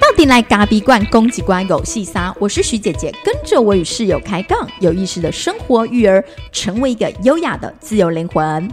[0.00, 8.68] 到底来咖逼罐攻击关有戏撒，我是徐姐姐，跟着我与室友开杠，有意识的生活育儿，成为一个优雅的自由灵魂。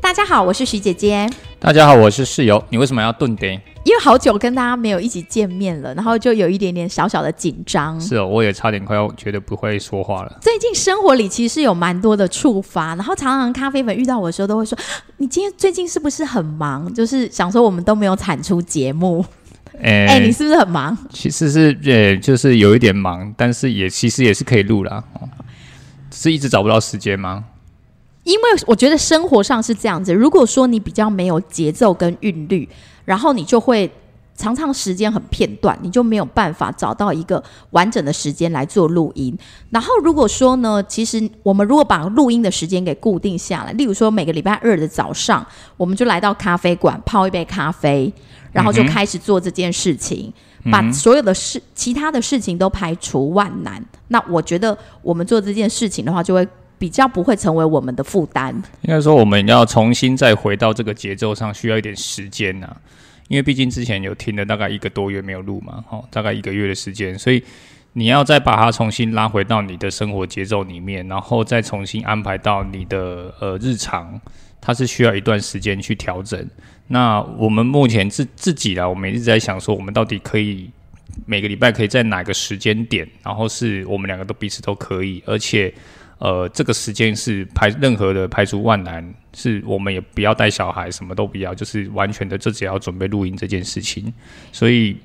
[0.00, 1.28] 大家好，我是徐姐姐。
[1.58, 2.62] 大家好，我是室友。
[2.68, 3.60] 你为什么要顿点？
[3.82, 7.98] 因为好久跟大家没有一起见面了，然后就有一点点小小的紧张。
[8.00, 10.38] 是哦，我也差点快要觉得不会说话了。
[10.40, 14.76] 最近生活里其实有蛮多的触发，然后常常咖啡粉遇到我的时候都会说
[15.16, 19.24] ：“你今天最近是不是很忙？”就是想说我们都没有产出节目。
[19.82, 20.96] 哎，你是不是很忙？
[21.10, 25.02] 其实是呃，就是有一点忙，但是也其实也是可以录啦。
[26.12, 27.44] 是一直找不到时间吗？
[28.24, 32.68] 因为我觉得生活上是这样子，如果说你比较没有节奏跟韵律，
[33.04, 33.90] 然后你就会
[34.36, 39.36] 常常时间很片段，你就没有办法找到一个完整的时间来做录音。
[39.68, 48.12] 然后如果说呢，其实我们如果把录音的时间给固定下来，例如说每个礼拜二的早上，我们就来到咖啡馆泡一杯咖啡，
[48.52, 50.32] 然后就开始做这件事情，
[50.70, 53.84] 把所有的事、其他的事情都排除万难。
[54.08, 56.48] 那我觉得我们做这件事情的话，就会。
[56.80, 58.54] 比较不会成为我们的负担。
[58.80, 62.74] 应该说，我们要重新再回到这个节奏上，需要一点时间呐。
[63.28, 67.40] 因为毕竟之前有停了大概一个多月没有录嘛，哦，大概一个月的时间，所以
[67.92, 74.18] 你要再把它重新拉回到你的生活节奏里面，然后再重新安排到你的呃日常，
[74.58, 76.44] 它是需要一段时间去调整。
[76.88, 80.70] 那我们目前自自己啦，我们一直在想说，我们到底可以
[81.26, 85.72] 每个礼拜可以在哪个时间点，然后是我们两个都彼此都可以，而且。
[86.20, 94.14] 呃，这个时间是排任何的排除万难，是我们也不要带小孩，什么都不要，就是完全的就只要准备录音这件事情，
[94.52, 94.96] 所以。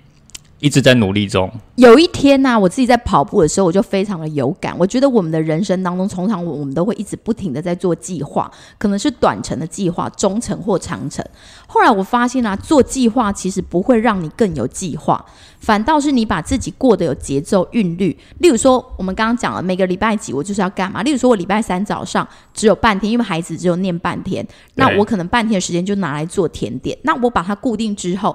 [0.60, 1.52] 一直在努力中。
[1.76, 4.74] 有一天呢，我自己在跑步的时候，我就非常的有感。
[4.78, 11.24] 我觉得我们的人生当中，通常我们都会一直不停的在做计划，可能是短程的计划、中程或长程。
[11.68, 15.24] 后来我发现啊，做计划其实不会让你更有计划，
[15.60, 18.18] 反倒是你把自己过得有节奏、韵律。
[18.40, 21.04] 例如说，我们刚刚讲了每个礼拜几我就是要干嘛。
[21.04, 26.98] 例如说，我礼拜三早上只有半天，因为孩子只有念半天，那我可能半天的时间就拿来做甜点。
[27.04, 28.34] 那我把它固定之后。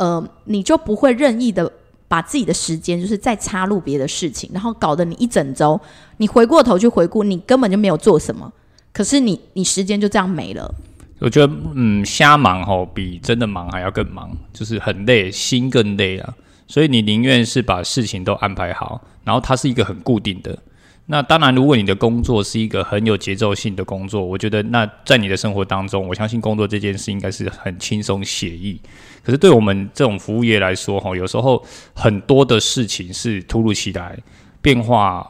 [0.00, 1.70] 呃，你就不会任意的
[2.08, 5.78] 把自己的时间，就是再插入别的事情，然后搞得你一整周，
[6.16, 8.50] 你回过头去回顾，你根本就没有做什么，
[8.94, 10.74] 可是你你时间就这样没了。
[11.18, 16.34] 我觉得，嗯，瞎忙吼比真的忙还要更忙，就是很累，心更累啊。
[16.66, 20.58] 所以你宁愿是把事情都安排好，然后它是一个很固定的。
[21.06, 28.80] 那当然，如果你的工作是一个很有节奏性的工作，我觉得那在你的生活当中，我相信工作这件事应该是很轻松写意。
[29.24, 31.60] 可是对我们这种服务业来说，哈，有时候
[31.94, 34.16] 很多的事情是突如其来，
[34.62, 35.28] 变化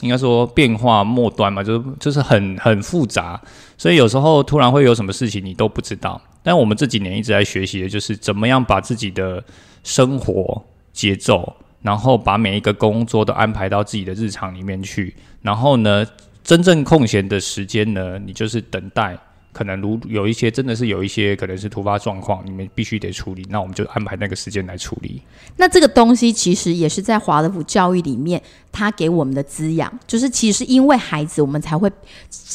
[0.00, 3.40] 应该说变化末端嘛，就是就是很很复杂，
[3.78, 6.20] 所以有时候突然会有什么事情你都不知道。
[6.42, 9.42] 但我们这几年一直在学习的就是怎么样把自己的
[9.82, 10.62] 生活
[10.92, 11.56] 节奏。
[11.82, 16.06] 然后把每一个工作都安排到自己的日常里面去，然后呢，
[16.42, 19.18] 真正空闲的时间呢，你就是等待。
[19.54, 25.20] 可能如有一些真的是有一些可能是突发状况，你们必须得处理，那我们就安排那个时间来处理。
[25.58, 31.92] 那这个东西其实也是在华德福教育里面，他给我们的滋养，就是其实因为孩子，我们才会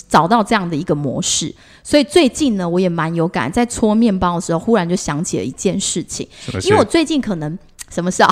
[0.10, 1.54] 找到这样的一个模式。
[1.84, 6.28] 所以最近呢，我也蛮有感，在搓面包的时候，忽然就想起了一件事情，
[6.64, 7.60] 因为我最近可能。
[7.90, 8.30] 什么事啊？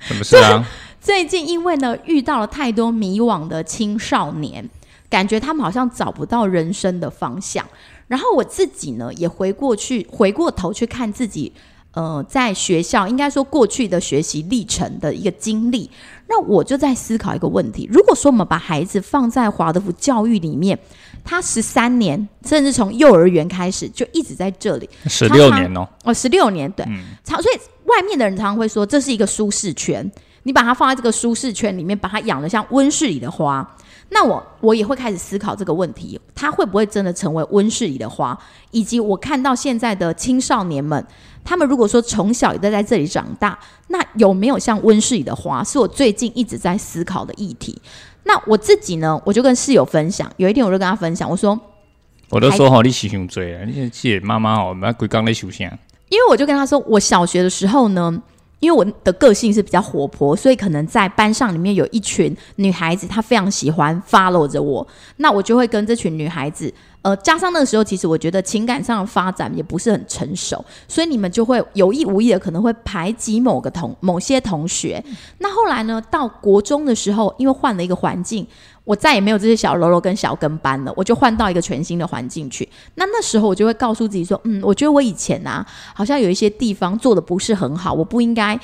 [0.00, 0.64] 什么事啊？
[1.00, 4.68] 最近因为呢遇到了太多迷惘的青少年，
[5.08, 7.64] 感觉他们好像找不到人生的方向。
[8.08, 11.52] 然后我自己呢也回过去，回过头去看自己，
[11.92, 15.88] 呃，在学校应该说过去的学习历程的一个经历。
[16.28, 20.76] 那我就在思考一个问题：如果说我们把孩子放在华德福教育里面，
[21.24, 26.84] 他十三年，甚至从幼儿园开始就一直在这里，十六年哦，哦，十六年，对，
[27.24, 27.60] 所以。
[27.86, 30.10] 外面的人常常会说这是一个舒适圈，
[30.42, 33.76] 你把它放在这个舒适圈里面，把它养得像温室里的花，
[34.10, 38.38] 那我我也会开始思考这个问题，它会不会真的成为温室里的花？
[38.70, 41.04] 以及我看到现在的青少年们，
[41.44, 43.58] 他们如果说从小也都在这里长大，
[43.88, 45.62] 那有没有像温室里的花？
[45.64, 47.80] 是我最近一直在思考的议题。
[48.24, 51.58] 那我自己呢，我就跟室友分享，有一天我就跟他分享，我说，
[52.30, 55.70] 我都说好你喜熊追啊，你记妈妈哦，那鬼刚在修行。
[56.08, 58.22] 因为我就跟他说，我小学的时候呢，
[58.60, 64.86] 因为我的个性是比较活泼，所以可能在班上里面有一群女孩子，她非常喜欢 follow 着我，
[65.16, 66.72] 那我就会跟这群女孩子，
[67.02, 75.02] 呃，加上那个时候其实我觉得情感上的发展也不是很成熟，所以你们就会有意无意的可能会排挤某个同某些同学。
[75.38, 78.46] 那后来呢，到国中的时候，因为换了一个环境。
[78.86, 82.66] 我再也没有这些小喽啰跟小跟班了，我就换到一个全新的环境去。
[82.94, 88.58] 那那时候我就会告诉自己说，嗯，我觉得我以前啊，好像有一些地方做的不是很好，我不应该。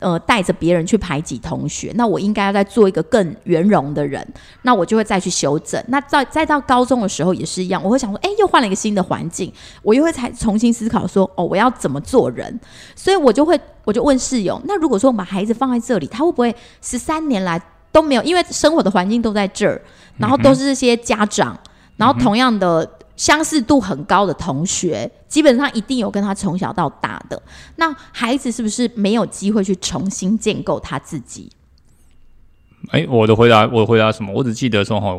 [0.00, 4.26] 呃，带着别人去排挤同学，那我应该要再做一个更圆融的人，
[4.60, 5.82] 那我就会再去修正。
[5.88, 9.50] 那再再到高中的时候也是一样，我会想说，哎，又换了一个新的环境，
[9.82, 12.60] 我又会才重新思考说，哦，我要怎么做人？
[12.94, 17.58] 所以我就会，我就问室友，那如果说我们把孩子放在这里，他会不会十三年来
[17.94, 18.22] 都没有？
[18.22, 19.80] 因为生活的环境都在这儿，
[20.18, 21.58] 然后都是这些家长，
[21.96, 22.98] 然后同样的。
[23.16, 27.40] 相似度很高的同学，基本上一定有跟他从小到大的。
[27.76, 31.48] 那孩子是不是没有机会去重新建构他自己？
[32.90, 34.32] 哎，我的回答，我回答什么？
[34.34, 35.16] 我只记得说哈，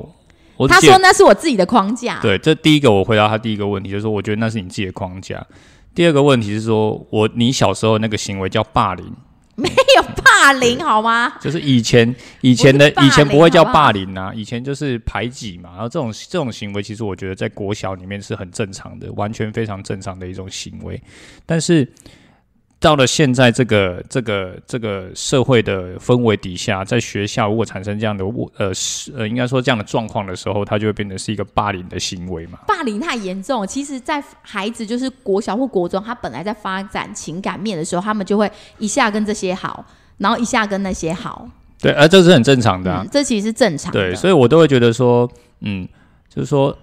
[0.67, 2.19] 他说那是我自己的框架。
[2.21, 5.41] 对，这第一个我回答他第一个问题，就是说我觉得那是你自己的框架。
[5.93, 9.09] 第二个问题是说我你小时候那个行为叫霸凌。
[9.61, 11.33] 没有霸凌好吗？
[11.39, 15.71] 就是以前以前的以前不会叫霸凌啊，以前就是排挤嘛。
[15.71, 21.01] 然后这种这种行为，其实我觉得在国小里面是很正常的，完全非常正常的一种行为。
[21.45, 21.87] 但是。
[22.77, 28.23] 到了现在这个这个这个社会的氛围底下，在学校如果产生这样的
[28.57, 28.71] 呃
[29.15, 32.59] 呃，应该说这样的状况的时候，它就会变成是一个霸凌的行为嘛？
[32.67, 39.83] 霸凌太严重，其实，在孩子就是国小或国中，他本来在发展情感面的时候，他们就会一下跟这些好，
[40.17, 41.49] 然后一下跟那些好。
[41.79, 43.91] 对，而这是很正常的，这其实是正常。
[43.91, 45.27] 对，所以我都会觉得说，
[45.61, 45.87] 嗯，
[46.29, 46.77] 就是说。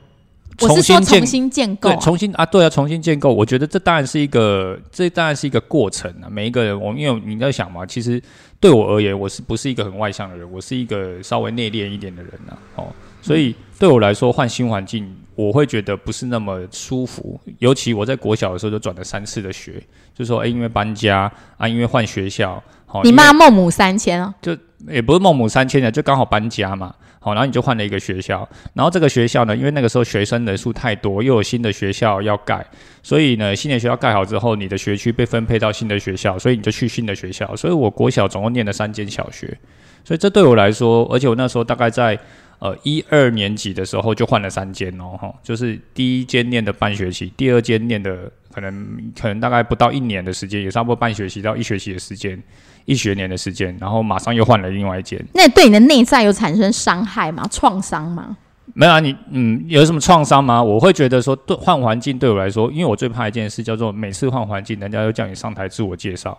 [0.62, 3.32] 我是说重新建构，对，重新啊，对啊，重新建构。
[3.32, 6.28] 我觉得这当然是一个，这当然是一个过程啊。
[6.30, 8.22] 每一个人，我因为你在想嘛，其实
[8.60, 10.50] 对我而言，我是不是一个很外向的人？
[10.50, 12.56] 我是一个稍微内敛一点的人呢。
[12.76, 12.88] 哦，
[13.20, 17.40] 所以对我来说，换新环境，我会觉得不是那么舒服。
[17.58, 19.82] 尤其我在国小的时候就转了三次的学，
[20.14, 24.34] 就说哎，因为搬家啊，因为换学校，好，你妈孟母三迁啊？
[24.40, 24.56] 就
[24.88, 26.94] 也不是孟母三迁的，就刚好搬家嘛。
[27.24, 32.66] 好，然后你就换了一个学校，然后这个学校呢，因为那个时候学生人数太多，又有新的学校要盖，
[33.00, 37.54] 所以呢，新的学校盖好之后，你的学区被分配到新的学校，所以你就去新的学校。
[37.54, 39.56] 所以我国小总共念了三间小学，
[40.04, 42.18] 所以这对我来说，而且我那时候大概在
[42.58, 52.40] 呃一二年级的时候就换了三间哦，哈，就是第一间念的半学期，第二间念的可能可能大概不到一年的时间，也差不多半学期到一学期的时间。
[52.84, 55.24] 一学年的时间，然后马上又换了另外一间。
[55.34, 57.46] 那对你的内在有产生伤害吗？
[57.48, 58.36] 创伤吗？
[58.74, 60.60] 没有啊，你嗯，有什么创伤吗？
[60.60, 66.36] 我会觉得说，对换环境对我来说，因为我最怕一件事叫做每次换环境，人家又叫你上台自我介绍。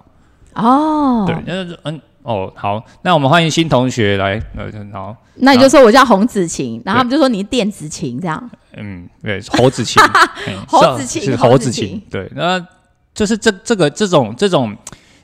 [0.56, 8.52] 哦，对，那嗯，哦，好，那我们欢迎新同学来，呃，好，那你就说我叫洪子晴，然后他们就说你是电子琴这样。
[8.78, 10.02] 嗯，对，猴子琴，
[10.68, 12.66] 猴子琴是猴子琴，对，那
[13.14, 14.76] 就是这这个这种这种。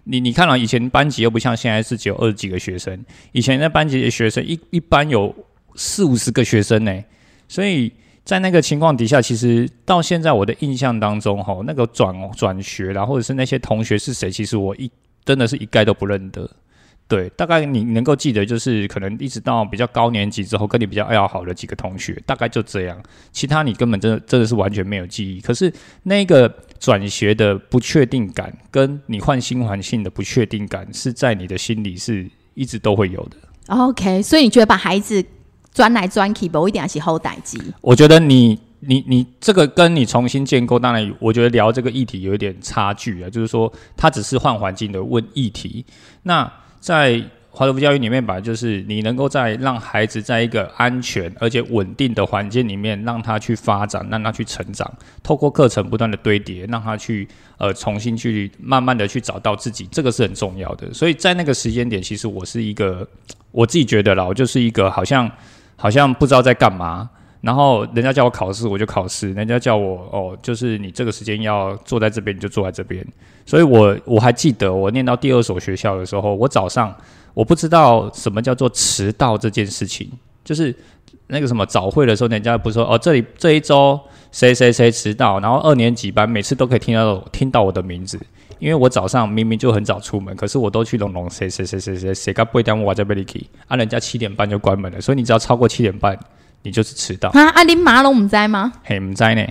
[0.06, 5.36] 你你看了以前班级又不像现在是只有二十几个学生，以前那班级的学生一一般有
[5.76, 7.04] 四五十个学生呢，
[7.48, 7.92] 所以
[8.24, 14.90] 在那个情况底下，其实到现在我的印象当中，哈，那个转转学啦，或者是那些同学是谁，其实我一
[15.24, 16.50] 真的是一概都不认得。
[17.10, 23.02] 对，大概你能够记得，就是可能一直到比较高年级之后，跟你比较要好的几个同学，大概就这样。
[23.32, 25.42] 其他你根本真的真的是完全没有记忆。
[25.42, 25.74] 可是
[26.04, 26.48] 那个
[26.80, 33.38] 转学的不确定感，跟你换新环境的不确定感，是在你的心里是一直都会有的。
[33.76, 35.26] OK，所以你觉得把孩子
[35.72, 37.60] 钻来钻去，我一定要去后代机？
[37.82, 45.84] 我觉得你你你这个跟你重新建构，当然我觉得聊这个议题有一点差距啊，就是说它只是换环境的问议题，
[46.22, 46.48] 那。
[46.80, 47.22] 在
[47.52, 54.90] 华德福教育里面，吧就是你能够在让孩子在一个安全而且稳定的环境里面，让他去发展，让他去成长，
[55.22, 60.94] 透过课程不断的堆叠，让他去呃重新去慢慢的去找到自己，这个是很重要的。
[60.94, 63.06] 所以在那个时间点，其实我是一个
[63.52, 65.30] 我自己觉得啦，我就是一个好像
[65.76, 67.10] 好像不知道在干嘛。
[67.42, 73.06] 然后人家叫我考试，我就考试；人家叫我哦，就是你这个时间要坐在这边，你就坐在这边。
[73.46, 76.94] 所以，我我还记得我念到第二所学校的时候，我早上
[77.34, 80.12] 我不知道什么叫做迟到这件事情，
[80.44, 80.76] 就是
[81.28, 83.98] 那个什么早会的时候，人家不说哦，这里这一周
[84.34, 88.20] 谁谁谁迟到，然后二年级班每次都可以听到听到我的名字，
[88.60, 96.20] 因为我早上明明就很早出门，可是我都去龙龙谁谁谁谁谁谁，个不会耽误我在贝里去，啊，人家七点半就关门了，所以你只要超过七点半。
[96.64, 97.48] 你就是迟到啊！
[97.56, 98.74] 阿林马龙唔在吗？
[98.84, 99.46] 嘿，唔在呢。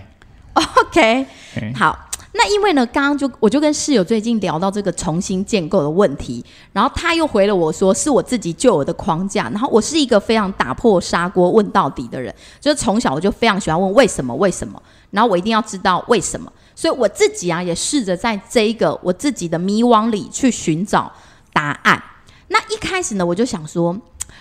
[0.52, 1.26] OK，
[1.74, 2.06] 好。
[2.32, 9.44] 那因为呢，刚刚就我就跟室友最近聊到这个重新建构的问题，然后他又回了我说，是我自己旧有的框架。
[9.50, 16.52] 然后我是一个非常打破砂锅问到底的人，就是从小我就非常喜欢问为什么为什么，然后我一定要知道为什么。
[16.76, 21.10] 所以我自己啊，也试着在这一个我自己的迷惘里去寻找
[21.52, 22.00] 答案。
[22.48, 23.98] 那一开始呢，我就想说。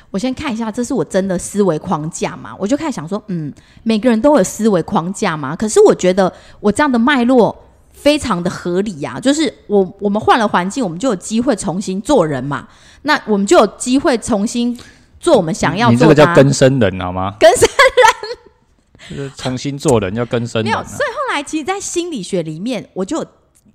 [0.10, 2.56] 我先看一下，这是我真的思维框架嘛？
[2.58, 5.56] 我就开始想说，嗯，每个人都有思维框架嘛。
[5.56, 7.56] 可是我觉得我这样的脉络
[7.92, 12.68] 非常的合理呀，就是我我们换了环境，我们就有机会重新做人嘛。
[13.02, 14.80] 那我们就有机会重新
[15.20, 15.96] 做我们想要做的。
[15.96, 17.36] 你这个叫根生人好吗？
[17.40, 17.68] 根生
[19.10, 20.72] 人，就是重新做人，要根生人。
[20.72, 23.26] 没有，所以后来其实，在心理学里面，我就。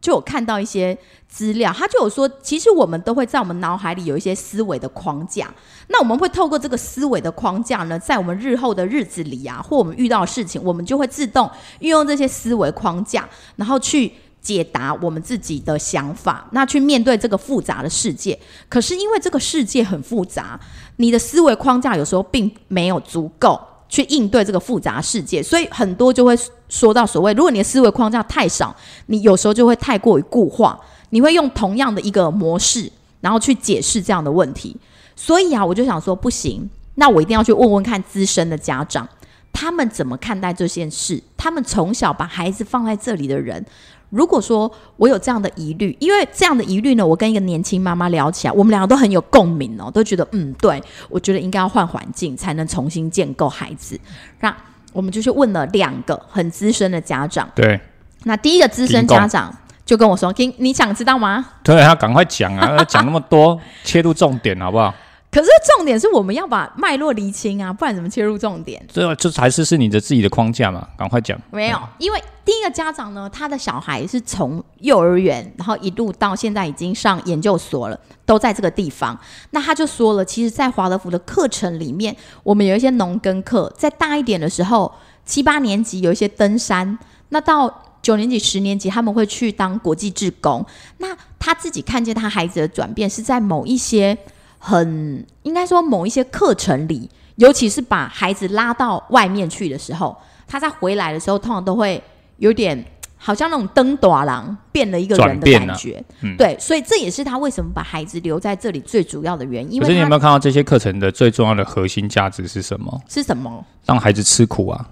[0.03, 5.49] 就有看到一些资料，他就有说，其实我们都会在我们脑海里有一些思维的框架。
[5.89, 18.37] 那我们会透过这个思维的框架呢，在我们日后的日子里啊，或我们遇到的事情，我们就会自动运用这些思维框架，然后去解答我们自己的想法，那去面对这个复杂的世界。
[18.69, 20.59] 可是因为这个世界很复杂，
[20.97, 23.61] 你的思维框架有时候并没有足够。
[23.93, 26.35] 去应对这个复杂世界，所以很多就会
[26.71, 28.75] 说到所谓，如果你的思维框架太少，
[29.09, 30.81] 你有时候就会太过于固化，
[31.11, 34.75] 你会用同样的一个模式，然后去解释这样的问题。
[35.15, 39.07] 所以啊，我就想说，不行，那我一定要去问问看资深的家长，
[39.53, 41.23] 他们怎么看待这件事？
[41.37, 43.63] 他们从小把孩子放在这里的人。
[44.13, 53.99] 如果说我有这样的疑虑，因为这样的疑虑呢，我跟一个年轻妈妈聊起来，我们两个都很有共鸣哦，都觉得嗯，对我觉得应该要换环境才能重新建构孩子。
[54.41, 54.55] 那
[54.93, 57.49] 我们就去问了两个很资深的家长。
[57.55, 57.81] 对，
[58.25, 59.51] 那第一个资深家长
[59.87, 64.95] 就跟我说：“听，你想知道吗？”对，他赶快讲啊，讲那么多，切入重点好不好？
[65.33, 68.87] 可是重点是我们要把脉络厘清啊，不然怎么切入重点？
[68.93, 70.87] 这这还是是你的自己的框架嘛？
[70.95, 71.41] 赶快讲。
[71.51, 79.19] 没有，因为第一个家长呢，他的小孩是从幼儿园，然后一路到现在已经上研究所了，都在这个地方。
[79.53, 84.93] 那他就说了，其实，在华德福的课程里面，我们有一些农耕课，在大一点的时候，
[85.25, 86.99] 七八年级有一些登山，
[87.31, 90.63] 那到九年级、十年级他们会去当国际志工。
[90.99, 94.19] 那他自己看见他孩子的转变，是在某一些。
[94.65, 100.17] 很应该说，某一些课程里，尤其是把孩子拉到外面去的时候，
[100.47, 102.01] 他在回来的时候，通常都会
[102.37, 102.85] 有点
[103.17, 106.01] 好像那种登短郎变了一个人的感觉。
[106.39, 109.81] 对，所以这也是他为什么把孩子留在这里最主要的原因。
[109.81, 113.03] 可是你有没有看到这些课程的最重要的核心价值是什么？
[113.09, 113.65] 是什么？
[113.85, 114.89] 让孩子吃苦啊！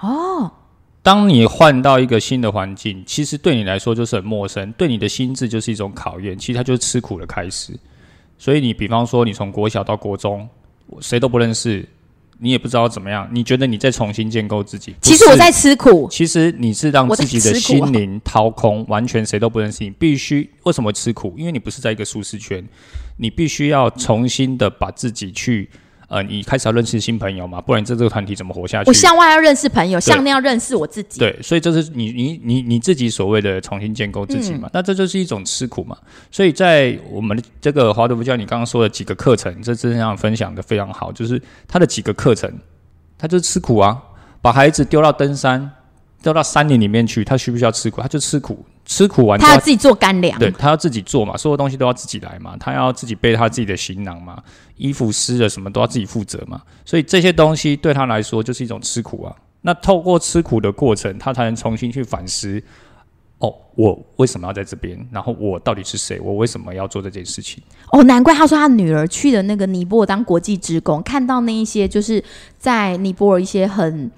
[0.00, 0.48] 哦，
[1.02, 6.38] 当你换到一个新的环境，其实对你来说就是很陌生，对你的心智就是一种考验。
[6.38, 7.76] 其实它就是吃苦的开始。
[8.38, 10.48] 所以你比方说，你从国小到国中，
[11.00, 11.86] 谁都不认识，
[12.38, 13.28] 你也不知道怎么样。
[13.32, 14.94] 你觉得你在重新建构自己？
[15.02, 16.08] 其实我在吃苦。
[16.10, 19.90] 其实你是让自己的心灵掏空，完全谁都不认识你。
[19.90, 21.34] 必须为什么吃苦？
[21.36, 22.64] 因为你不是在一个舒适圈，
[23.16, 25.68] 你必须要重新的把自己去。
[26.08, 27.60] 呃，你开始要认识新朋友嘛？
[27.60, 28.88] 不然在这个团体怎么活下去？
[28.88, 31.20] 我向外要认识朋友，向内要认识我自己。
[31.20, 34.70] 对，所以这是你你你你自己所谓的重新建构自己嘛？
[34.72, 35.96] 那这就是一种吃苦嘛？
[36.30, 42.50] 所以在我们的这个华德福教，你刚刚说的几个课程，这这样分享的非常好，就是他的几个课程，
[43.18, 44.02] 他就是吃苦啊，
[44.40, 45.70] 把孩子丢到登山，
[46.22, 48.00] 丢到山林里面去，他需不需要吃苦？
[48.00, 48.64] 他就吃苦。
[48.88, 54.42] 吃苦完，他要自己做干粮，对他要自己做嘛，所有东西都要自己来嘛，他要自己背他自己的行囊嘛，
[54.76, 59.36] 衣服湿了什么都要自己负责嘛，所以这些东西对他来说就是一种吃苦啊。
[59.60, 62.62] 那透过吃苦的过程，他才能重新去反思：
[63.40, 64.98] 哦，我为什么要在这边？
[65.12, 66.18] 然后我到底是谁？
[66.20, 67.62] 我为什么要做这件事情？
[67.92, 72.24] 哦，难怪他说他女儿去的那个尼泊尔当国际职工，看到那一些就是
[72.56, 74.10] 在尼泊尔一些很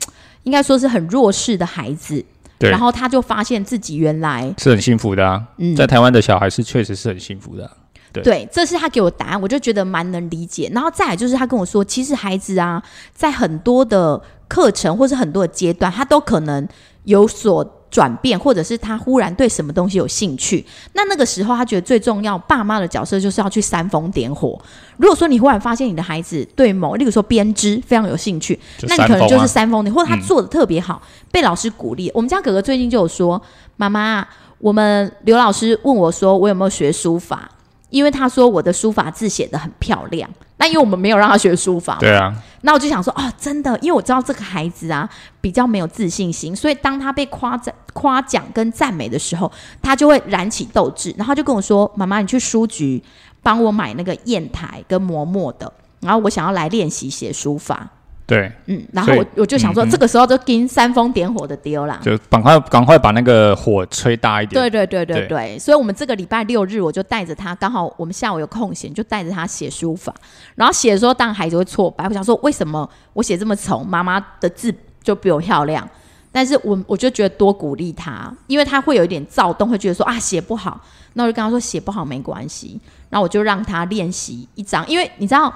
[0.44, 2.24] 应该说是很弱势的孩子。
[2.68, 5.42] 然后他就发现自己原来是很幸福的啊，
[5.76, 7.70] 在台湾的小孩是确实是很幸福的。
[8.12, 10.70] 对，这是他给我答案，我就觉得蛮能理解。
[10.74, 12.82] 然后再来就是他跟我说，其实孩子啊，
[13.14, 16.68] 在很多的课程或是很多的阶段，他都可能
[17.04, 17.76] 有所。
[17.90, 24.58] 转变，或者是他忽然对什么东西有兴趣，那那个时候他觉得最重要，爸妈的角色就是要去煽风点火。
[24.96, 32.10] 如果说你忽然发现你的孩子对某，例如说编织非常有兴趣，那你可能就是煽风点，或者他做的特别好，被老师鼓励。
[32.14, 33.40] 我们家哥哥最近就有说，
[33.76, 34.26] 妈妈，
[34.58, 37.50] 我们刘老师问我说，我有没有学书法？
[37.88, 49.50] 因为他说我的书法字写的很漂亮，那因为我们没有让他学书法，对啊，那我就想说，哦，真的，因为我知道这个孩子啊比较没有自信心，所以当他被夸赞、夸奖跟赞美的时候，
[49.82, 53.02] 他就会燃起斗志，然后就跟我说：“妈妈，你去书局
[53.42, 57.86] 帮我买那个砚台跟磨墨的，然后我想要来练习写书法。”
[58.26, 64.54] 对，嗯，然后我我就想说，这个时候就跟煽风点火的丢啦，就赶快赶快把那个火吹大一点。
[64.62, 70.14] 对对对对对，所以我们这个礼拜六日，我就带着他，刚好我们下午有空闲，就带着他写书法。
[70.54, 75.88] 然后写的时候，当然孩子会挫败，我想说，为什么我写这么丑，妈妈的字就比我漂亮？
[76.32, 80.80] 但是我我就觉得多鼓励他，因为他会有一点躁动，会觉得说啊写不好，
[81.14, 85.52] 那我就跟他说写不好没关系，然后我就让他练习一张，因为你知道。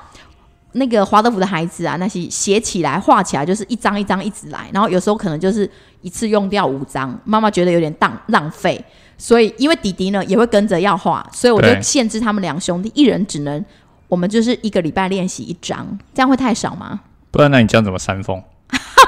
[0.77, 8.85] 那个华德福的孩子啊，那些写起来、画起来就是一张一张一直来，然后有时候可能就是一次用掉五张，妈妈觉得有点浪浪费，
[9.17, 13.65] 所以因为弟弟呢也会跟着要画，所以我就限制他们两兄弟一人只能，
[14.09, 16.99] 我们就是一个礼拜练习一张，这样会太少吗？
[17.31, 18.43] 不然那你这样怎么扇风？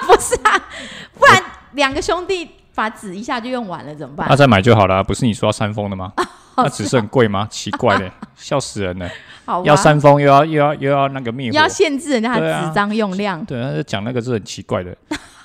[0.06, 0.12] 不
[0.44, 0.62] 然
[1.76, 4.26] 两个兄弟把纸一下就用完了怎么办？
[4.28, 6.12] 那再买就好了啊，不是你说要扇风的吗？
[6.56, 7.46] 哦那纸是很贵吗？
[7.50, 9.06] 奇怪嘞， 笑死人了！
[9.44, 13.44] 好要扇风又要又要又要那个灭火要，限制人家纸张用量。
[13.44, 14.96] 对，他讲那个是很奇怪的，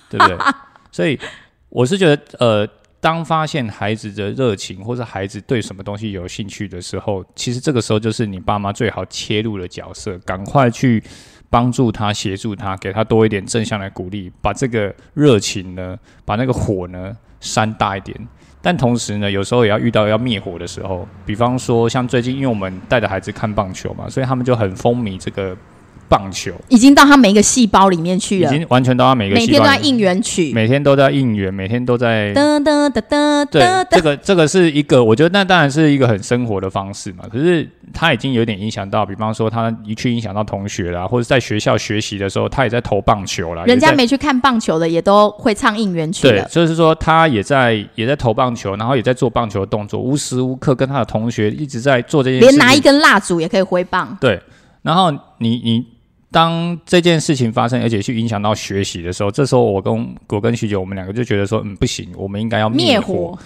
[0.10, 0.38] 对不对？
[0.90, 1.20] 所以
[1.68, 2.68] 我是觉得，呃，
[3.02, 11.04] 当发现孩子的热情或者孩子对什么东西有兴趣的时候，其实这个时候就是你爸妈最好切入的角色，赶快去
[11.52, 18.18] 帮助他、协助他，给他多一点正向的鼓励，把这个热情呢，把那个火呢扇大一点。
[18.64, 25.58] 但同时呢，有时候也要遇到要灭火的时候，比方说像最近，因为我们带着孩子看棒球嘛，所以他们就很风靡这个
[26.12, 32.34] 棒球，已经到他每一个细胞里面去了已，经完全到他每个每细胞里天都在应援曲，每天都在应援，每天都在。
[32.34, 37.24] 噔噔噔噔对这个这个是一个，我觉得那当然是一个很生活的方式嘛。
[37.32, 43.64] 可是他已经有点影响到，比方说他一去影响到同学啦，或者在学校学习的时候，他也在投棒球啦。
[43.66, 46.46] 人家没去看棒球的也都会唱应援曲对，。
[46.50, 52.48] 就是说他也在也在投棒球，然后也在做棒球的动作，无时无刻跟他的同学一直在做这件事。
[52.48, 54.42] 连拿一根蜡烛也可以挥棒，对，
[54.82, 55.86] 然后你你
[56.32, 63.32] 当这件事情发生，而且去影响到学习的时候，这时候我跟我跟徐姐，我们两个就觉得说，嗯，不行，我们应该要灭火。
[63.32, 63.40] 火。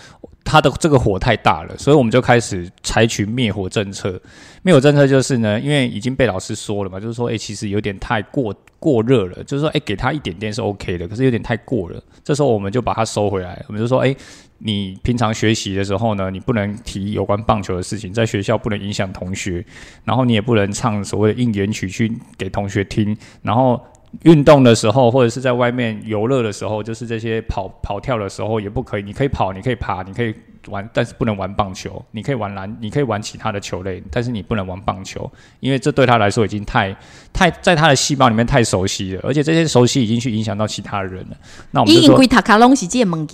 [0.48, 4.22] 它的这个火太大了，所以我们就开始采取灭火政策。
[4.66, 12.04] 没有政策就是呢，因为已经被老师说了嘛，就是说，诶，其实有点太过过热了，就是说，诶，给他一点点是 OK 的，可是有点太过了。
[12.24, 14.18] 这时候我们就把它收回来，我们就说，诶，
[14.58, 19.64] 你平常学习的时候呢，你不能提有关棒球的事情，在学校不能影响同学，
[20.04, 23.80] 然后你也不能唱所谓的应援曲去给同学听，然后
[24.24, 29.04] 运动的时候，或者是在外面游乐的时候，就是这些跑跑跳的时候也不可以。
[29.04, 30.34] 你可以跑，你可以爬，你可以
[30.68, 32.04] 玩，但是不能玩棒球。
[32.12, 36.96] 你可以玩篮，你可以玩其他的球类，但是你不能玩棒球，因为这对他来说已经太
[37.34, 41.38] 太在他的细胞里面太熟悉了，而且这些熟悉已经去影响到其他人了。
[41.72, 42.16] 那我们就说。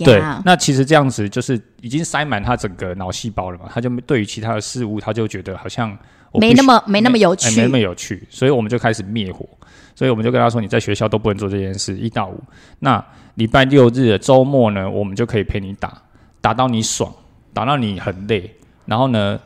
[0.04, 5.96] 对啊，，那其实这样子就是已经塞满他整个脑细胞了嘛，他就对于其他的事物，他就觉得好像
[6.30, 9.48] 我没那么没那么有哎趣没那么有趣，所以我们就开始灭火。
[9.94, 12.38] 所以我们就跟他说，你在学校都不能做这件事，一到五。
[12.80, 16.02] 那礼拜六日的周末呢，我们就可以陪你打，
[16.40, 17.12] 打到你爽，
[17.52, 18.54] 打到你很累。
[18.84, 19.38] 然后呢，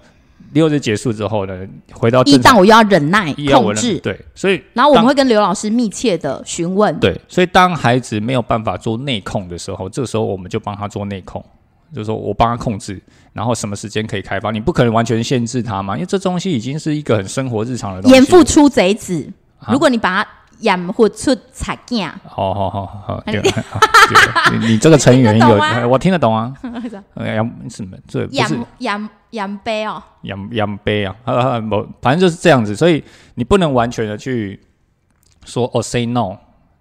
[0.53, 11.45] 六日结束之后呢，回到一到五又要忍耐要控制，对，所以然后我们当会跟刘老师密切的询问，对，所以当孩子没有办法做内控的时候，这个时候我们就帮他做内控，
[11.93, 13.01] 就是说我帮他控制，
[13.35, 18.15] 然后什么时间可以开发，你不可能完全限制他嘛，因为这东西已经是一个很生活日常的东西。
[18.17, 19.31] 严父出贼子，啊
[19.69, 23.23] 如果你把它养或出彩囝，好好好好，
[24.53, 26.53] 你你这个成语很有，我听得懂啊。
[27.15, 27.97] 呃养什么？
[28.09, 33.03] 这不是养养养杯哦，养养杯啊， 哈哈，某反正就是这样子，所以
[33.35, 34.59] 你不能完全的去
[35.45, 36.37] 说哦 say no，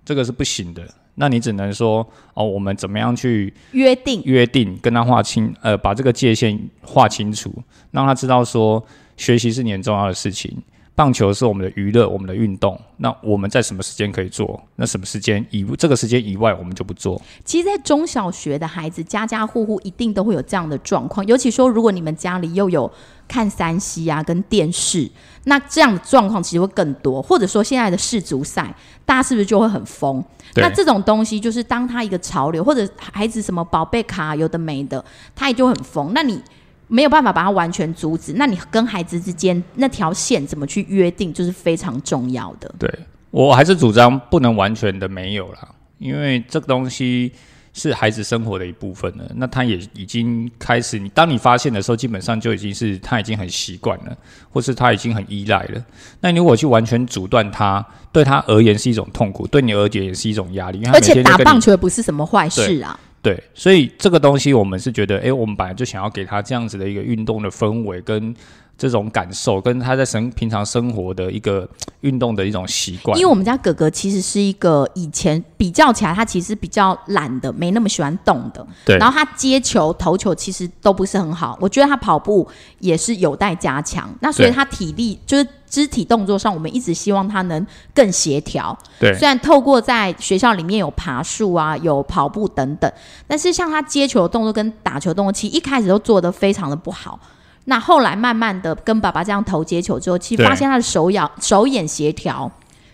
[0.05, 0.83] 这个是不行的。
[1.17, 7.53] 那你只能说哦，我们怎么样去约定约定，跟他划清，呃，把这个界限划清楚，
[7.91, 8.85] 让他知道说
[9.15, 10.61] 学习是你很重要的事情，
[10.95, 12.79] 棒球是我们的娱乐，我们的运动。
[12.97, 14.61] 那我们在什么时间可以做？
[14.77, 17.21] 那什么时间以这个时间以外，我们就不做。
[17.43, 21.25] 其实，在中小学的孩子，家家户户一定都会有这样的状况。
[21.27, 22.89] 尤其说，如果你们家里又有
[23.27, 25.11] 看三 C 啊，跟电视，
[25.43, 27.21] 那这样的状况其实会更多。
[27.21, 28.73] 或者说，现在的世足赛，
[29.05, 30.23] 大家是不是就会很疯？
[30.55, 35.03] 那这种东西，就是当他一个潮流，或者孩子什么宝贝卡有的没的，
[35.35, 36.13] 他也就很疯。
[36.13, 36.41] 那你
[36.87, 42.73] 没有办法把它完全阻止，那你跟孩子之间那条线怎么去约定，就是非常重要的。
[42.77, 42.89] 对
[43.31, 45.67] 我还是主张不能完全的没有啦，
[45.97, 47.31] 因为这个东西
[47.73, 49.29] 是孩子生活的一部分了。
[49.35, 54.15] 那他也已经开始，你当你发现的时候，基本上就已经是他已经很习惯了，
[54.49, 55.83] 或是他已经很依赖了。
[56.21, 62.97] 那你如果去完全阻断他，对他而言是一种痛苦，对你而言也是一种压力，因为而且打棒球也不是什么坏事啊。
[63.25, 68.31] 对，所以这个东西我们是觉得，诶，我们本来就想要给他这样子的一个运动的氛围跟
[68.77, 71.67] 这种感受，跟他在生平常生活的一个
[72.01, 73.17] 运动的一种习惯。
[73.17, 78.65] 因为我们家哥哥其实是一个以前比较起来，他其实比较懒的，没那么喜欢动的。
[78.85, 82.47] 对然后他接球、投球其实都不是很好，我觉得他跑步
[82.79, 84.13] 也是有待加强。
[84.19, 88.77] 那所以他体力就是肢体动作上，我们一直希望他能更协调。
[88.99, 92.91] 对虽然透过在学校里面有爬树啊、有跑步等等，
[93.25, 97.17] 但是像他接球的动作跟打球动作，其实一开始都做得非常的不好。
[97.65, 102.51] 那后来慢慢的跟爸爸这样投接球之后，其实对发现他的手咬手眼协调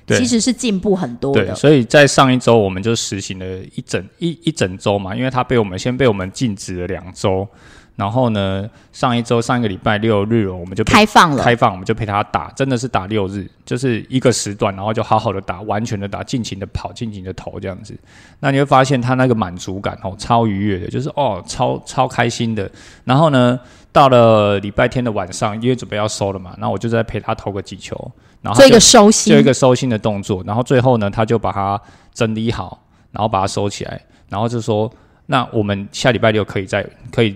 [0.07, 1.55] 其实是进步很多对，的。
[1.55, 7.47] 所以在上一周我们就实行了一整一一整周嘛，因为他被我们先被我们禁止了两周，
[7.95, 17.97] 然后呢，上一周上一个礼拜六日我们就被开放了，开放，我们就陪他打，真的是打六日，就是一个时段，然后就好好的打，完全的打，尽情的跑，尽情的投这样子。
[18.39, 22.69] 那你会发现他那个满足感哦，超愉悦的，就是哦，超超开心的。
[23.05, 23.59] 然后呢，
[23.91, 27.95] 到了礼拜天的晚上，因为准备要收了嘛，然后我就在陪他投个几球，
[28.41, 29.43] 然后就做一个收心做一。
[29.43, 31.81] 个收心的动作，然后最后呢，他就把它
[32.13, 34.89] 整理好，然后把它收起来，然后就说
[35.27, 37.35] ：“那我们下礼拜六可以再可以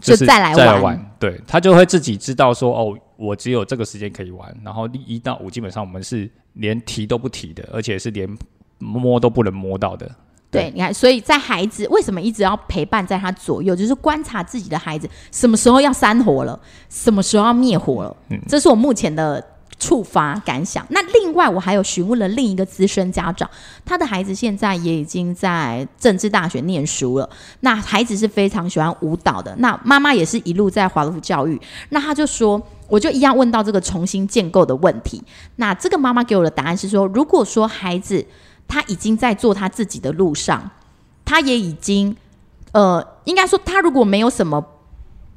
[0.00, 8.28] 就是再来再来玩玩。”对他就会自己知道说：“哦，我只有这个时间可以玩。”然后一到五基本上我们是连提都不提的，而且是连
[8.78, 10.10] 摸都不能摸到的。
[10.52, 16.60] 对，你看，所以在孩子为什么一直要陪伴在他左右，就是观察自己的孩子什么时候要散火了，
[16.90, 19.42] 什么时候要灭火了，嗯这是我目前的
[19.78, 20.86] 触发感想。
[20.90, 23.50] 那另外，我还有询问了另一个资深家长，
[23.84, 27.28] 他的孩子现在也已经在政治大学念书了。
[27.60, 31.60] 那孩子是非常喜欢舞蹈的，那妈妈也是一路在华德福教育。
[31.88, 35.20] 那他就说，我就一样问到这个重新建构的问题。
[35.56, 38.24] 那这个妈妈给我的答案是说，如果说孩子
[38.66, 40.70] 他已经在做他自己的路上，
[41.24, 42.16] 他也已经
[42.72, 44.64] 呃，应该说他如果没有什么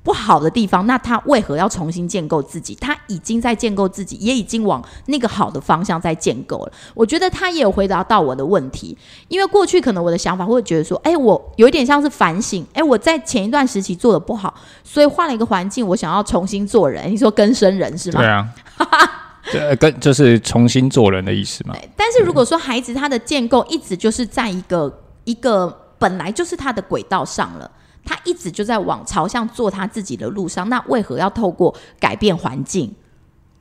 [0.04, 2.76] 不好的地方，那他为何要重新建构自己？
[2.76, 6.72] 他已经在建构自己，也已经往那个好的方向在建构了。
[6.94, 8.96] 我觉得他也有回答到我的问题，
[9.30, 17.12] 因为过去可能我的想法会觉得说，哎，我有一点像是反省，哎，我在前一段时期做的不好，所以换了一个环境，我想要重新做人。
[17.12, 18.22] 你说更生人是吗？
[18.22, 18.48] 对啊，
[19.52, 21.76] 对，跟就是重新做人的意思嘛。
[21.96, 27.70] 但是如果说孩子他的建构一直就是在一个一个本来就是他的轨道上了，
[28.04, 32.94] 他一直就在往朝向做他自己的路上，那为何要透过改变环境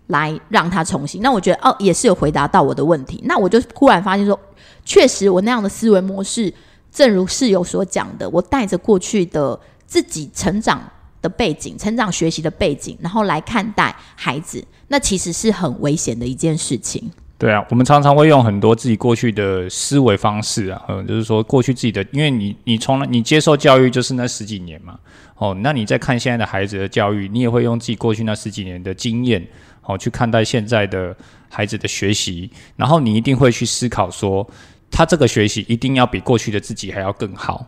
[0.09, 1.23] 来让他重新？
[1.23, 3.23] 那我觉得哦，也是有回答到我的问题。
[3.25, 4.39] 那我就忽然发现说，
[4.85, 6.53] 确实我那样的思维模式，
[6.91, 10.83] 正如室友所讲的，我带着过去的自己成长
[11.25, 17.11] 的背景、成长学习的背景，然后来看待孩子，那其实是很危险的一件事情。
[17.39, 24.99] 对啊，我们常常会用很多自己过去的思维方式啊，嗯，就是说过去自己的，因为你你从来你接受教育就是那十几年嘛，
[25.37, 29.45] 哦，那你在看现在的孩子的教育，你也会用自己过去那十几年的经验，
[29.83, 31.17] 哦，去看待现在的
[31.49, 34.47] 孩子的学习，然后你一定会去思考说，
[34.91, 37.67] 他这个学习一定要比过去的自己还要更好。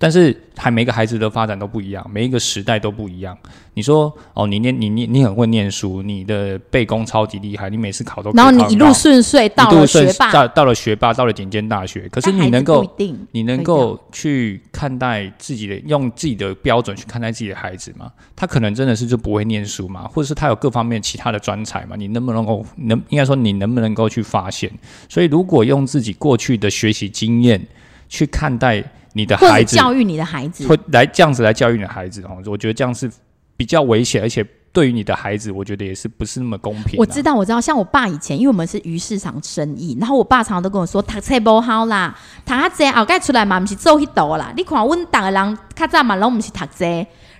[0.00, 3.36] 但是，还每个孩子的发展都不一样，每一个时代都不一样。
[3.74, 12.08] 你说，哦，你念你念你很会念书，你的背功超级厉害，你每次考都可以然后你一路顺遂到了学霸，到到了学霸，到了顶尖大学。
[12.10, 12.96] 可是你能够
[13.32, 18.12] 你能够去看待自己的，用自己的标准去看待自己的孩子吗？
[18.36, 21.96] 他可能真的是就不会念书嘛，或者是他有各方面其他的专才嘛？
[21.96, 24.70] 你能不能够能应该说你能不能够去发现？
[25.08, 27.60] 所以如果用自己过去的学习经验
[28.08, 28.84] 去看待
[29.18, 33.10] 你的孩子，教育你的孩子，会来这样子来教育你的孩子哦，我觉得这样是
[33.56, 36.98] 比较危险，而且对于你的孩子，我觉得也是不是那么公平、啊。
[37.00, 44.52] 我知道，我知道，像我爸以前，因为我们是鱼市场生意，然后我爸常常都跟我说，读册不好啦，读啊济后盖出来嘛，不是做迄道啦。
[44.56, 46.84] 你看阮大个人较早嘛，拢不是读册，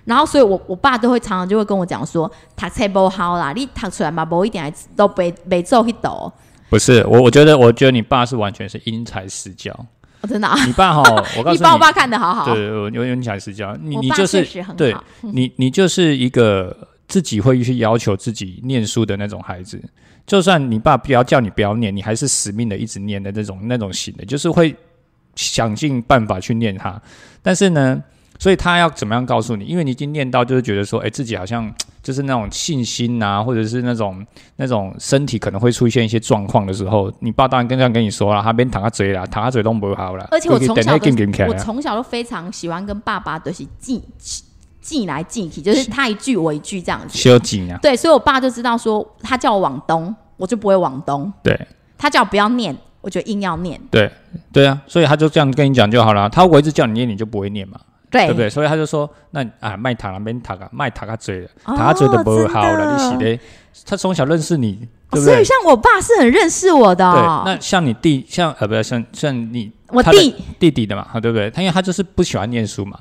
[0.03, 4.61] 然后所以我我爸都会常常就会跟我讲说，读册不好啦，你读出来嘛，无一定
[4.97, 6.33] 都袂袂做迄道。
[6.69, 9.73] 不是我，我觉得，我觉得你爸是完全是因材施教。
[10.21, 11.01] 我、真的、啊，你爸哈，
[11.37, 13.75] 我告诉你把我爸看的好好，对，我有因材施教。
[13.81, 16.75] 你我爸你就是对，你你就是一个
[17.07, 19.81] 自己会去要求自己念书的那种孩子。
[20.27, 24.75] 就算你爸不要叫你不要念，你还是死命的一直念的那种那种型的，就是会
[25.35, 27.01] 想尽办法去念他。
[27.41, 27.99] 但是呢，
[28.39, 29.65] 所以他要怎么样告诉你？
[29.65, 31.71] 因为你已经念到，就是觉得说，哎，自己好像
[32.01, 34.25] 就是那种信心啊，或者是那种
[34.55, 40.25] 那种身体可能会出现一些状况的时候，你爸当然跟这样跟你说了，他边躺下嘴啦，躺下嘴都不好了。
[40.31, 40.93] 而且我从小
[41.47, 44.01] 我从小都非常喜欢跟爸爸就是记
[44.79, 47.17] 记来记去，就是他一句我一句这样子。
[47.17, 51.59] 修紧啊，对，所以我爸就知道说，他叫我往东，我就不会往东；对
[51.97, 53.79] 他叫我不要念，我就硬要念。
[53.91, 54.09] 对
[54.53, 56.29] 对啊，所以他就这样跟你讲就好了。
[56.29, 57.77] 他如果一直叫你念，你就不会念嘛，
[58.09, 58.49] 对对不对？
[58.49, 63.39] 所以他就说，那啊，卖塔那边塔啊，卖塔他嘴了，他嘴的不好了，你洗的。
[63.85, 65.33] 他从小认识你，哦对不对？
[65.33, 67.43] 所以像我爸是很认识我的、对，哦。
[67.45, 71.49] 那像你弟，像呃，不是像像你我弟弟弟的嘛，对不对？
[71.49, 72.99] 他因为他就是不喜欢念书嘛，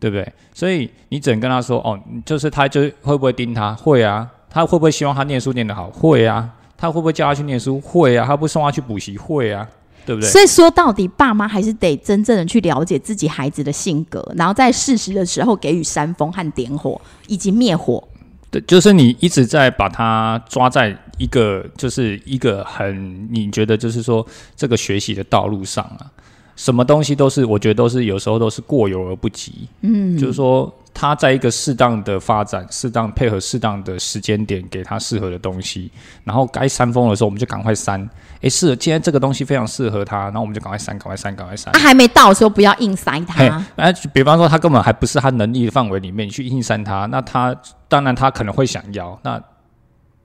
[0.00, 0.32] 对不对？
[0.54, 3.74] 所以你只能跟他说，哦，就是他就会不会盯他？
[3.74, 4.28] 会啊。
[4.48, 5.90] 他会不会希望他念书念得好？
[5.90, 6.48] 会啊。
[6.76, 7.80] 他会不会叫他去念书？
[7.80, 8.24] 会啊。
[8.24, 9.18] 他会不会送他去补习？
[9.18, 9.68] 会啊，
[10.06, 10.28] 对不对？
[10.30, 18.02] 所以说到底，爸妈还是得真正的去了解自己孩子的性格，然后在适时的时候给予煽风和点火，以及灭火。
[18.50, 26.06] 对，就是你一直在把他抓在一个，就是一个很你觉得就是说这个学习的道路上啊，
[26.54, 29.68] 什么东西都是，我觉得都是有时候都是过犹而不及。
[29.80, 35.90] 嗯，就是说他在一个适当的发展、适当配合、适当的时间点，给他适合的东西，
[36.22, 38.08] 然后该删封的时候，我们就赶快删。
[38.42, 41.72] 诶，是，今天这个东西非常适合他，然后我们就赶快删，赶快删，赶快删。
[41.72, 43.64] 他还没到的时候，不要硬塞他。
[43.74, 47.54] 哎，比方说他根本还不是他能力范围里面，你去硬删他，那他
[47.88, 49.42] 当然他可能会想要，那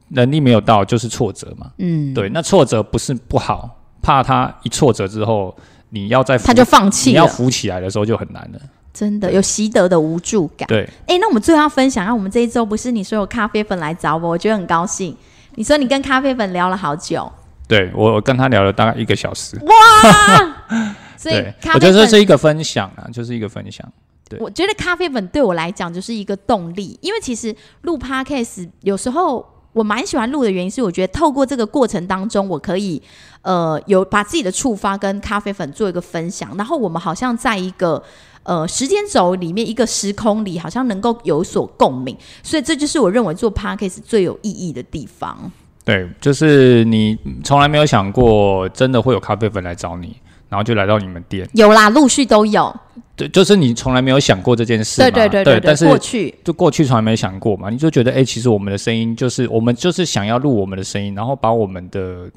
[0.09, 1.71] 能力没有到就是挫折嘛。
[1.79, 5.55] 嗯，对，那挫折不是不好，怕他一挫折之后，
[5.89, 8.59] 你要再他就放弃，你要扶起来的时候就很难了。
[8.93, 10.67] 真的有习得的无助感。
[10.67, 15.15] 对，哎，那我们最后要分享，那我们这一周不是你说有咖啡粉来找我，我觉得很高兴。
[15.55, 17.31] 你说你跟咖啡粉聊了好久。
[17.67, 19.57] 对我，我跟他聊了大概一个小时。
[19.63, 20.55] 哇！
[21.15, 21.35] 所以
[21.73, 23.85] 我觉得这是一个分享啊，就是一个分享。
[24.27, 33.01] 对，我觉得咖啡粉对我来讲就是一个动力，因为其实录 podcast 有时候我蛮喜欢录的原因是，我觉得透过这个过程当中，我可以
[33.43, 38.01] 呃有把自己的触发跟咖啡粉做一个分享，然后我们好像在一个
[38.43, 45.51] 呃时间轴里面一个时空里，好像能够有所共鸣，所以这就是我认为做 podcast 最有意义的地方。
[45.85, 50.15] 对，就是你从来没有想过，真的会有咖啡粉来找你，
[50.49, 51.47] 然后就来到你们店。
[51.53, 52.75] 有啦，陆续都有。
[53.19, 55.01] 对，就是你从来没有想过这件事。
[55.01, 55.59] 对对对对。
[55.59, 62.29] 但是过去就过去从来没想过嘛，你就觉得哎，其实我们的声音就是我们就是想要录我们的声音，然后把我们的。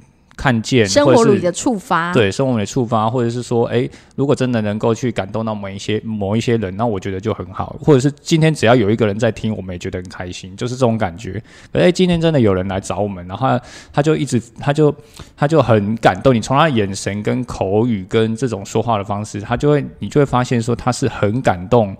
[0.42, 7.76] 看见生活里的触发，对生活里的触发，或者是说，哎，如果真的能够去感动到某一些某一些人，那我觉得就很好。
[7.80, 11.40] 或者是今天只要有一个人在听，我们也觉得很开心，就是这种感觉。
[11.70, 13.46] 哎，今天真的有人来找我们，然后
[13.92, 14.92] 他就一直，他就
[15.36, 16.34] 他就很感动。
[16.34, 21.96] 你从他的眼神、跟口语、跟这种说话的方式，他就会，你就会发现说他是很感动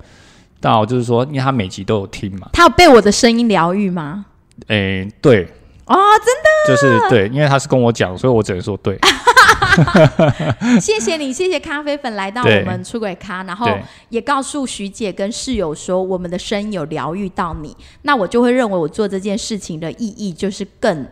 [0.61, 2.49] 到，就是说，因为他每集都有听嘛。
[2.55, 4.27] 他有被我的声音疗愈吗？
[4.67, 5.47] 哎，对。
[5.87, 8.99] 哦，真的，就是对，因为他是跟我讲，所以我只能说对。
[10.81, 13.67] 谢谢你，谢谢咖啡粉来到我们出轨咖，然后
[14.11, 21.07] 也告诉徐姐跟室友说，我们的声音有疗愈到你，那我就会认为我做这件事情的意义就是更。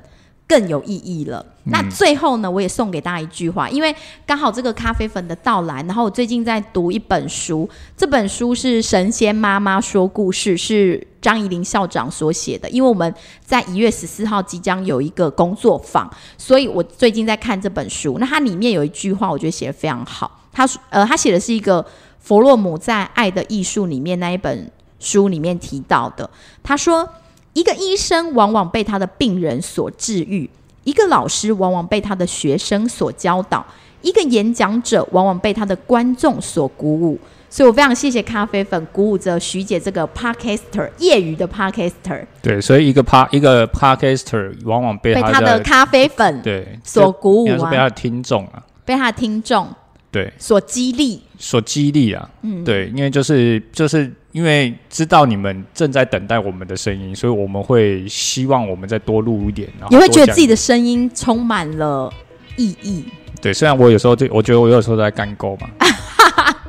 [0.50, 1.46] 更有意义了。
[1.66, 3.94] 那最后呢，我也送给大家一句话，因为
[4.26, 12.68] 刚好这个咖啡粉的到来，然后我最近在读一本书，这本书是《神仙妈妈说故事》，是张怡玲校长所写的。
[12.70, 18.18] 因为我们在一月十四号即将有一个工作坊，所以我最近在看这本书。
[18.18, 20.40] 那它里面有一句话，我觉得写的非常好。
[20.52, 21.86] 他呃，他写的是一个
[22.18, 26.28] 弗洛姆在《爱的艺术》里面那一本书里面提到的，
[26.64, 27.08] 他说。
[27.52, 30.48] 一个医生往往被他的病人所治愈，
[30.84, 33.64] 一个老师往往被他的学生所教导，
[34.02, 37.18] 一个演讲者往往被他的观众所鼓舞。
[37.52, 42.24] 所以我非常谢谢咖啡粉鼓舞着徐姐这个 podcaster 业余的 podcaster。
[42.40, 49.66] 对，所以一个 p 一个 podcaster 往往被他的咖啡粉对所鼓舞啊，被他的听众啊，被他的听众
[50.10, 54.12] 对所激励，所激励啊，嗯，对，因为就是就是。
[54.32, 62.08] 因为知道你们正在等待我们的声音，所以我们会希望我们再多录一点，然后你会觉得自己的声音充满了
[62.56, 63.06] 意义。
[63.42, 65.68] 对，虽然我有时候就我觉得我有时候在干沟嘛。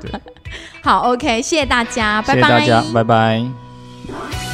[0.82, 4.51] 好，OK，谢谢大家，拜拜，大家，拜拜。